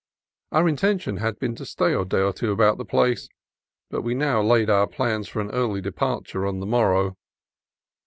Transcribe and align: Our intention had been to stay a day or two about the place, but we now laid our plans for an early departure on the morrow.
Our 0.51 0.67
intention 0.67 1.17
had 1.17 1.37
been 1.37 1.53
to 1.57 1.63
stay 1.63 1.93
a 1.93 2.03
day 2.05 2.21
or 2.21 2.33
two 2.33 2.51
about 2.51 2.79
the 2.79 2.85
place, 2.85 3.29
but 3.91 4.01
we 4.01 4.15
now 4.15 4.41
laid 4.41 4.67
our 4.67 4.87
plans 4.87 5.27
for 5.27 5.41
an 5.41 5.51
early 5.51 5.79
departure 5.79 6.47
on 6.47 6.59
the 6.59 6.65
morrow. 6.65 7.17